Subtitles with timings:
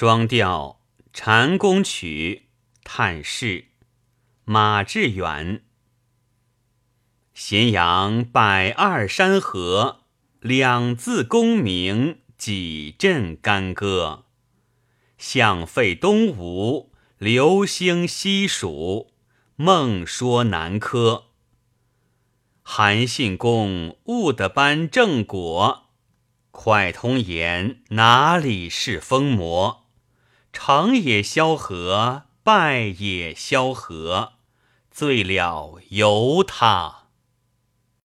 [0.00, 0.80] 双调
[1.12, 2.44] 《禅宫曲》
[2.84, 3.66] 叹世，
[4.46, 5.62] 马致远。
[7.34, 10.04] 咸阳百二山河，
[10.40, 14.24] 两字功名几阵干戈。
[15.18, 19.12] 象废东吴，流星西蜀，
[19.56, 21.24] 梦说南柯。
[22.62, 25.90] 韩信公悟得般正果，
[26.50, 29.88] 快通言哪里是疯魔？
[30.52, 34.32] 成也萧何，败也萧何，
[34.90, 37.04] 醉了由他。